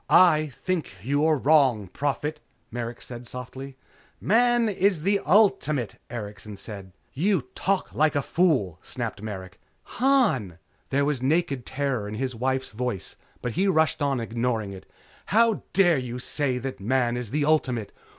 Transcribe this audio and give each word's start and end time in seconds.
"I 0.09 0.47
think 0.63 0.97
you 1.03 1.23
are 1.27 1.37
wrong, 1.37 1.87
Prophet," 1.87 2.39
Merrick 2.71 3.03
said 3.03 3.27
softly. 3.27 3.77
"Man 4.19 4.67
is 4.67 5.03
the 5.03 5.19
ultimate," 5.19 5.99
Erikson 6.09 6.55
said. 6.55 6.91
"You 7.13 7.43
talk 7.53 7.93
like 7.93 8.15
a 8.15 8.23
fool," 8.23 8.79
snapped 8.81 9.21
Merrick. 9.21 9.59
"Han!" 9.99 10.57
There 10.89 11.05
was 11.05 11.21
naked 11.21 11.67
terror 11.67 12.07
in 12.07 12.15
his 12.15 12.33
wife's 12.33 12.71
voice, 12.71 13.15
but 13.43 13.51
he 13.51 13.67
rushed 13.67 14.01
on, 14.01 14.19
ignoring 14.19 14.73
it. 14.73 14.87
"How 15.27 15.61
dare 15.71 15.99
you 15.99 16.17
say 16.17 16.57
that 16.57 16.79
Man 16.79 17.15
is 17.15 17.29
the 17.29 17.45
ultimate? 17.45 17.91